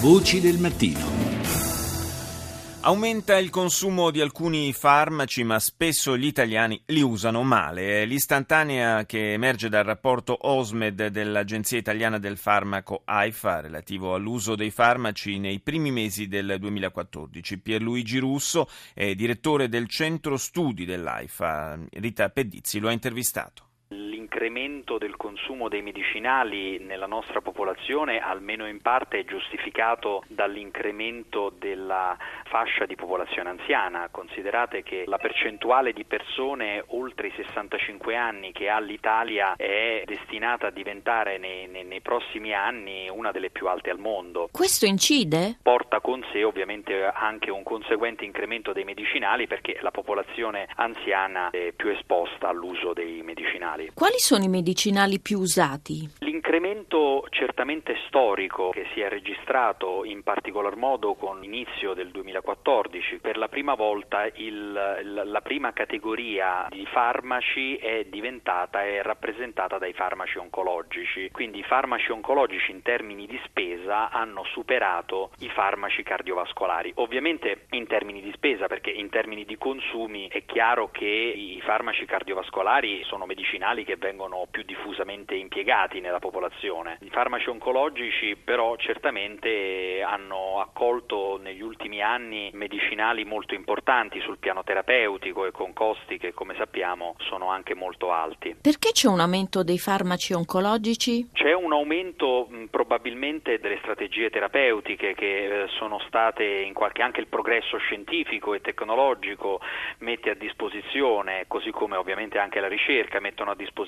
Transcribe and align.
Voci 0.00 0.42
del 0.42 0.58
mattino. 0.58 1.00
Aumenta 2.82 3.38
il 3.38 3.48
consumo 3.48 4.10
di 4.10 4.20
alcuni 4.20 4.74
farmaci, 4.74 5.42
ma 5.42 5.58
spesso 5.58 6.18
gli 6.18 6.26
italiani 6.26 6.80
li 6.86 7.00
usano 7.00 7.42
male. 7.42 8.04
L'istantanea 8.04 9.06
che 9.06 9.32
emerge 9.32 9.70
dal 9.70 9.84
rapporto 9.84 10.36
OSMED 10.38 11.06
dell'Agenzia 11.06 11.78
Italiana 11.78 12.18
del 12.18 12.36
Farmaco 12.36 13.02
AIFA 13.06 13.60
relativo 13.60 14.14
all'uso 14.14 14.54
dei 14.54 14.70
farmaci 14.70 15.38
nei 15.38 15.60
primi 15.60 15.90
mesi 15.90 16.28
del 16.28 16.56
2014. 16.60 17.58
Pierluigi 17.58 18.18
Russo 18.18 18.68
è 18.92 19.14
direttore 19.14 19.70
del 19.70 19.88
centro 19.88 20.36
studi 20.36 20.84
dell'AIFA. 20.84 21.78
Rita 21.92 22.28
Pedizzi 22.28 22.78
lo 22.80 22.88
ha 22.88 22.92
intervistato 22.92 23.65
l'incremento 24.26 24.98
del 24.98 25.16
consumo 25.16 25.68
dei 25.68 25.82
medicinali 25.82 26.80
nella 26.80 27.06
nostra 27.06 27.40
popolazione 27.40 28.18
almeno 28.18 28.66
in 28.66 28.80
parte 28.82 29.20
è 29.20 29.24
giustificato 29.24 30.24
dall'incremento 30.26 31.52
della 31.56 32.16
fascia 32.46 32.86
di 32.86 32.96
popolazione 32.96 33.50
anziana. 33.50 34.08
Considerate 34.10 34.82
che 34.82 35.04
la 35.06 35.18
percentuale 35.18 35.92
di 35.92 36.04
persone 36.04 36.82
oltre 36.88 37.28
i 37.28 37.32
65 37.36 38.16
anni 38.16 38.50
che 38.50 38.68
ha 38.68 38.80
l'Italia 38.80 39.54
è 39.56 40.02
destinata 40.04 40.66
a 40.66 40.70
diventare 40.70 41.38
nei, 41.38 41.68
nei, 41.68 41.84
nei 41.84 42.00
prossimi 42.00 42.52
anni 42.52 43.08
una 43.08 43.30
delle 43.30 43.50
più 43.50 43.68
alte 43.68 43.90
al 43.90 43.98
mondo. 43.98 44.48
Questo 44.50 44.86
incide? 44.86 45.58
Porta 45.62 46.00
con 46.00 46.24
sé 46.32 46.42
ovviamente 46.42 47.04
anche 47.04 47.52
un 47.52 47.62
conseguente 47.62 48.24
incremento 48.24 48.72
dei 48.72 48.84
medicinali 48.84 49.46
perché 49.46 49.78
la 49.82 49.92
popolazione 49.92 50.66
anziana 50.74 51.50
è 51.50 51.72
più 51.76 51.90
esposta 51.90 52.48
all'uso 52.48 52.92
dei 52.92 53.22
medicinali. 53.22 53.92
Quali 53.94 54.15
sono 54.18 54.44
i 54.44 54.48
medicinali 54.48 55.20
più 55.20 55.38
usati? 55.38 56.08
L'incremento 56.20 57.26
certamente 57.30 57.96
storico 58.06 58.70
che 58.70 58.86
si 58.94 59.00
è 59.00 59.08
registrato 59.08 60.04
in 60.04 60.22
particolar 60.22 60.76
modo 60.76 61.14
con 61.14 61.40
l'inizio 61.40 61.92
del 61.94 62.10
2014, 62.10 63.18
per 63.18 63.36
la 63.36 63.48
prima 63.48 63.74
volta 63.74 64.26
il, 64.34 64.72
la 64.72 65.40
prima 65.40 65.72
categoria 65.72 66.66
di 66.70 66.86
farmaci 66.86 67.76
è 67.76 68.04
diventata 68.04 68.84
e 68.84 69.02
rappresentata 69.02 69.78
dai 69.78 69.92
farmaci 69.92 70.38
oncologici, 70.38 71.30
quindi 71.30 71.58
i 71.58 71.64
farmaci 71.64 72.10
oncologici 72.10 72.70
in 72.70 72.82
termini 72.82 73.26
di 73.26 73.38
spesa 73.44 74.10
hanno 74.10 74.44
superato 74.44 75.30
i 75.40 75.48
farmaci 75.48 76.02
cardiovascolari, 76.02 76.92
ovviamente 76.96 77.66
in 77.70 77.86
termini 77.86 78.22
di 78.22 78.32
spesa 78.32 78.66
perché 78.66 78.90
in 78.90 79.10
termini 79.10 79.44
di 79.44 79.58
consumi 79.58 80.28
è 80.28 80.44
chiaro 80.44 80.90
che 80.90 81.04
i 81.04 81.60
farmaci 81.62 82.04
cardiovascolari 82.06 83.02
sono 83.04 83.26
medicinali 83.26 83.84
che 83.84 83.96
vengono 84.06 84.46
più 84.48 84.62
diffusamente 84.62 85.34
impiegati 85.34 86.00
nella 86.00 86.20
popolazione. 86.20 86.98
I 87.00 87.10
farmaci 87.10 87.48
oncologici 87.48 88.36
però 88.36 88.76
certamente 88.76 90.00
hanno 90.02 90.60
accolto 90.60 91.40
negli 91.42 91.60
ultimi 91.60 92.00
anni 92.00 92.50
medicinali 92.52 93.24
molto 93.24 93.54
importanti 93.54 94.20
sul 94.20 94.38
piano 94.38 94.62
terapeutico 94.62 95.44
e 95.44 95.50
con 95.50 95.72
costi 95.72 96.18
che 96.18 96.32
come 96.32 96.54
sappiamo 96.56 97.16
sono 97.18 97.50
anche 97.50 97.74
molto 97.74 98.12
alti. 98.12 98.54
Perché 98.60 98.92
c'è 98.92 99.08
un 99.08 99.18
aumento 99.18 99.64
dei 99.64 99.78
farmaci 99.78 100.32
oncologici? 100.32 101.30
C'è 101.32 101.52
un 101.52 101.72
aumento 101.72 102.46
mh, 102.48 102.66
probabilmente 102.66 103.58
delle 103.58 103.78
strategie 103.82 104.30
terapeutiche 104.30 105.14
che 105.14 105.62
eh, 105.62 105.66
sono 105.78 105.98
state 106.06 106.44
in 106.44 106.74
qualche 106.74 107.02
anche 107.02 107.20
il 107.20 107.26
progresso 107.26 107.76
scientifico 107.78 108.54
e 108.54 108.60
tecnologico 108.60 109.60
mette 109.98 110.30
a 110.30 110.34
disposizione, 110.34 111.44
così 111.48 111.70
come 111.70 111.96
ovviamente 111.96 112.38
anche 112.38 112.60
la 112.60 112.68
ricerca 112.68 113.18
mettono 113.18 113.50
a 113.50 113.56
disposizione 113.56 113.85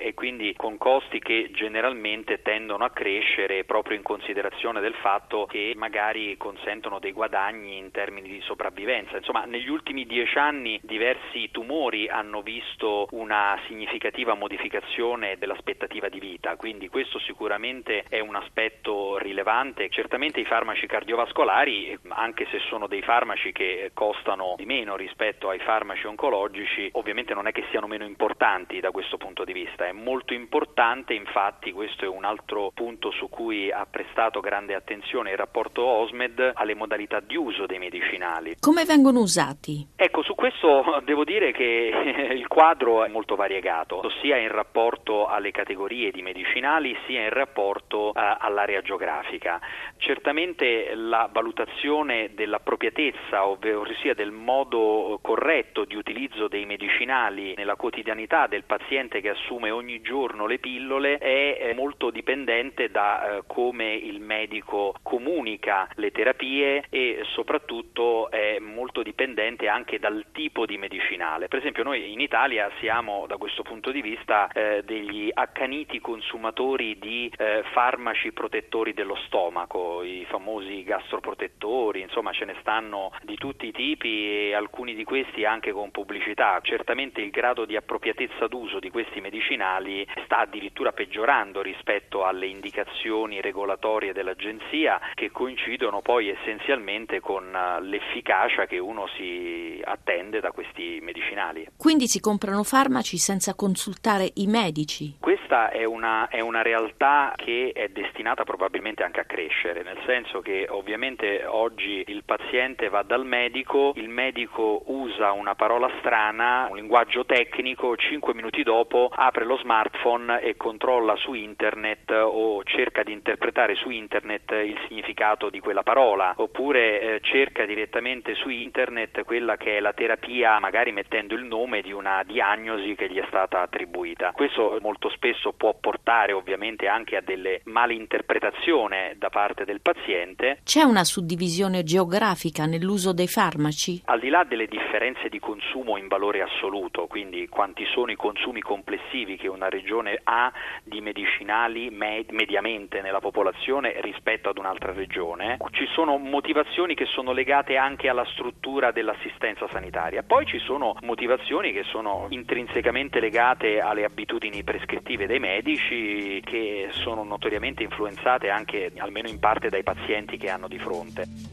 e 0.00 0.14
quindi 0.14 0.52
con 0.56 0.76
costi 0.78 1.20
che 1.20 1.50
generalmente 1.52 2.42
tendono 2.42 2.84
a 2.84 2.90
crescere 2.90 3.64
proprio 3.64 3.96
in 3.96 4.02
considerazione 4.02 4.80
del 4.80 4.94
fatto 4.94 5.46
che 5.46 5.72
magari 5.76 6.36
consentono 6.36 6.98
dei 6.98 7.12
guadagni 7.12 7.76
in 7.76 7.90
termini 7.92 8.28
di 8.28 8.40
sopravvivenza. 8.40 9.16
Insomma, 9.16 9.44
negli 9.44 9.68
ultimi 9.68 10.06
dieci 10.06 10.36
anni 10.36 10.80
diversi 10.82 11.50
tumori 11.52 12.08
hanno 12.08 12.42
visto 12.42 13.06
una 13.12 13.58
significativa 13.66 14.34
modificazione 14.34 15.36
dell'aspettativa 15.38 16.08
di 16.08 16.18
vita, 16.18 16.56
quindi 16.56 16.88
questo 16.88 17.18
sicuramente 17.20 18.04
è 18.08 18.18
un 18.18 18.34
aspetto 18.34 19.18
rilevante. 19.18 19.88
Certamente 19.88 20.40
i 20.40 20.44
farmaci 20.44 20.86
cardiovascolari, 20.86 21.96
anche 22.08 22.46
se 22.50 22.58
sono 22.68 22.88
dei 22.88 23.02
farmaci 23.02 23.52
che 23.52 23.92
costano 23.94 24.54
di 24.56 24.66
meno 24.66 24.96
rispetto 24.96 25.48
ai 25.48 25.60
farmaci 25.60 26.06
oncologici, 26.06 26.88
ovviamente 26.92 27.34
non 27.34 27.46
è 27.46 27.52
che 27.52 27.64
siano 27.70 27.86
meno 27.86 28.04
importanti 28.04 28.80
da 28.80 28.90
questo 28.90 29.16
punto 29.16 29.26
di 29.44 29.52
vista. 29.52 29.86
È 29.86 29.92
molto 29.92 30.34
importante, 30.34 31.14
infatti, 31.14 31.72
questo 31.72 32.04
è 32.04 32.08
un 32.08 32.24
altro 32.24 32.70
punto 32.74 33.10
su 33.10 33.28
cui 33.28 33.70
ha 33.70 33.86
prestato 33.86 34.40
grande 34.40 34.74
attenzione 34.74 35.30
il 35.30 35.36
rapporto 35.36 35.84
OSMED 35.84 36.52
alle 36.54 36.74
modalità 36.74 37.20
di 37.20 37.36
uso 37.36 37.66
dei 37.66 37.78
medicinali. 37.78 38.56
Come 38.60 38.84
vengono 38.84 39.20
usati? 39.20 39.86
Ecco, 39.96 40.22
su 40.22 40.34
questo 40.34 41.00
devo 41.04 41.24
dire 41.24 41.52
che 41.52 41.92
il 42.32 42.46
quadro 42.46 43.04
è 43.04 43.08
molto 43.08 43.36
variegato, 43.36 44.02
sia 44.20 44.36
in 44.36 44.48
rapporto 44.48 45.26
alle 45.26 45.50
categorie 45.50 46.10
di 46.10 46.22
medicinali 46.22 46.96
sia 47.06 47.22
in 47.22 47.30
rapporto 47.30 48.08
uh, 48.08 48.12
all'area 48.14 48.80
geografica. 48.82 49.60
Certamente 49.96 50.94
la 50.94 51.28
valutazione 51.30 52.30
dell'appropriatezza, 52.34 53.46
ovvero 53.46 53.86
sia 54.00 54.14
del 54.14 54.30
modo 54.30 55.18
corretto 55.22 55.84
di 55.84 55.96
utilizzo 55.96 56.48
dei 56.48 56.64
medicinali 56.64 57.54
nella 57.56 57.76
quotidianità 57.76 58.46
del 58.46 58.64
paziente 58.64 59.17
che 59.20 59.30
assume 59.30 59.70
ogni 59.70 60.00
giorno 60.00 60.46
le 60.46 60.58
pillole 60.58 61.18
è 61.18 61.72
molto 61.74 62.10
dipendente 62.10 62.90
da 62.90 63.38
uh, 63.38 63.46
come 63.46 63.94
il 63.94 64.20
medico 64.20 64.94
comunica 65.02 65.88
le 65.94 66.10
terapie 66.10 66.84
e 66.90 67.22
soprattutto 67.32 68.30
è 68.30 68.58
molto 68.58 69.02
dipendente 69.02 69.68
anche 69.68 69.98
dal 69.98 70.26
tipo 70.32 70.66
di 70.66 70.78
medicinale. 70.78 71.48
Per 71.48 71.58
esempio 71.58 71.82
noi 71.82 72.12
in 72.12 72.20
Italia 72.20 72.70
siamo 72.78 73.26
da 73.26 73.36
questo 73.36 73.62
punto 73.62 73.90
di 73.90 74.02
vista 74.02 74.48
eh, 74.52 74.82
degli 74.84 75.30
accaniti 75.32 76.00
consumatori 76.00 76.98
di 76.98 77.32
eh, 77.36 77.62
farmaci 77.72 78.32
protettori 78.32 78.92
dello 78.92 79.16
stomaco, 79.26 80.02
i 80.02 80.26
famosi 80.28 80.82
gastroprotettori, 80.82 82.00
insomma 82.00 82.32
ce 82.32 82.44
ne 82.44 82.56
stanno 82.60 83.12
di 83.22 83.36
tutti 83.36 83.66
i 83.66 83.72
tipi 83.72 84.48
e 84.48 84.54
alcuni 84.54 84.94
di 84.94 85.04
questi 85.04 85.44
anche 85.44 85.72
con 85.72 85.90
pubblicità. 85.90 86.60
Certamente 86.62 87.20
il 87.20 87.30
grado 87.30 87.64
di 87.64 87.76
appropriatezza 87.76 88.46
d'uso 88.46 88.78
di 88.78 88.90
questi 88.90 89.07
medicinali 89.20 90.06
sta 90.24 90.40
addirittura 90.40 90.92
peggiorando 90.92 91.62
rispetto 91.62 92.24
alle 92.24 92.46
indicazioni 92.46 93.40
regolatorie 93.40 94.12
dell'agenzia 94.12 95.00
che 95.14 95.30
coincidono 95.30 96.00
poi 96.00 96.28
essenzialmente 96.28 97.20
con 97.20 97.54
eh, 97.54 97.82
l'efficacia 97.82 98.66
che 98.66 98.78
uno 98.78 99.06
si 99.16 99.80
attende 99.84 100.40
da 100.40 100.52
questi 100.52 100.98
medicinali. 101.02 101.66
Quindi 101.76 102.06
si 102.06 102.20
comprano 102.20 102.62
farmaci 102.62 103.16
senza 103.16 103.54
consultare 103.54 104.30
i 104.34 104.46
medici? 104.46 105.16
Questa 105.20 105.70
è 105.70 105.84
una, 105.84 106.28
è 106.28 106.40
una 106.40 106.62
realtà 106.62 107.32
che 107.36 107.72
è 107.74 107.88
destinata 107.88 108.44
probabilmente 108.44 109.02
anche 109.02 109.20
a 109.20 109.24
crescere, 109.24 109.82
nel 109.82 109.98
senso 110.06 110.40
che 110.40 110.66
ovviamente 110.68 111.44
oggi 111.46 112.04
il 112.06 112.24
paziente 112.24 112.88
va 112.88 113.02
dal 113.02 113.24
medico, 113.24 113.92
il 113.96 114.08
medico 114.08 114.82
usa 114.98 115.32
una 115.32 115.54
parola 115.54 115.88
strana, 115.98 116.66
un 116.68 116.76
linguaggio 116.76 117.24
tecnico, 117.24 117.96
cinque 117.96 118.34
minuti 118.34 118.62
dopo 118.62 119.10
apre 119.12 119.44
lo 119.44 119.56
smartphone 119.58 120.40
e 120.40 120.56
controlla 120.56 121.14
su 121.16 121.34
internet 121.34 122.10
o 122.10 122.62
cerca 122.64 123.02
di 123.02 123.12
interpretare 123.12 123.74
su 123.76 123.90
internet 123.90 124.50
il 124.50 124.78
significato 124.88 125.50
di 125.50 125.60
quella 125.60 125.82
parola, 125.82 126.34
oppure 126.36 127.00
eh, 127.00 127.20
cerca 127.22 127.64
direttamente 127.64 128.34
su 128.34 128.48
internet 128.48 129.24
quella 129.24 129.56
che 129.56 129.76
è 129.76 129.80
la 129.80 129.92
terapia, 129.92 130.58
magari 130.58 130.92
mettendo 130.92 131.34
il 131.34 131.44
nome 131.44 131.80
di 131.80 131.92
una 131.92 132.22
diagnosi 132.24 132.94
che 132.94 133.08
gli 133.08 133.18
è 133.18 133.24
stata 133.28 133.62
attribuita. 133.62 134.32
Questo 134.32 134.78
molto 134.80 135.08
spesso 135.10 135.52
può 135.52 135.74
portare 135.78 136.32
ovviamente 136.32 136.88
anche 136.88 137.16
a 137.16 137.20
delle 137.20 137.60
malinterpretazioni 137.64 139.14
da 139.16 139.30
parte 139.30 139.64
del 139.64 139.80
paziente. 139.80 140.60
C'è 140.64 140.82
una 140.82 141.04
suddivisione 141.04 141.82
geografica 141.84 142.66
nell'uso 142.66 143.12
dei 143.12 143.28
farmaci? 143.28 144.02
Al 144.06 144.20
di 144.20 144.28
là 144.28 144.44
delle 144.44 144.66
differenze 144.88 145.28
di 145.28 145.38
consumo 145.38 145.98
in 145.98 146.08
valore 146.08 146.40
assoluto, 146.40 147.06
quindi 147.06 147.46
quanti 147.46 147.84
sono 147.92 148.10
i 148.10 148.16
consumi 148.16 148.62
complessivi 148.62 149.36
che 149.36 149.46
una 149.46 149.68
regione 149.68 150.18
ha 150.24 150.50
di 150.82 151.02
medicinali 151.02 151.90
med- 151.90 152.30
mediamente 152.30 153.02
nella 153.02 153.20
popolazione 153.20 154.00
rispetto 154.00 154.48
ad 154.48 154.56
un'altra 154.56 154.92
regione, 154.92 155.58
ci 155.72 155.86
sono 155.92 156.16
motivazioni 156.16 156.94
che 156.94 157.04
sono 157.04 157.32
legate 157.32 157.76
anche 157.76 158.08
alla 158.08 158.24
struttura 158.32 158.90
dell'assistenza 158.90 159.68
sanitaria. 159.70 160.22
Poi 160.22 160.46
ci 160.46 160.58
sono 160.58 160.96
motivazioni 161.02 161.72
che 161.72 161.82
sono 161.82 162.26
intrinsecamente 162.30 163.20
legate 163.20 163.80
alle 163.80 164.04
abitudini 164.04 164.64
prescrittive 164.64 165.26
dei 165.26 165.38
medici 165.38 166.40
che 166.42 166.88
sono 166.92 167.24
notoriamente 167.24 167.82
influenzate 167.82 168.48
anche 168.48 168.90
almeno 168.96 169.28
in 169.28 169.38
parte 169.38 169.68
dai 169.68 169.82
pazienti 169.82 170.38
che 170.38 170.48
hanno 170.48 170.66
di 170.66 170.78
fronte. 170.78 171.46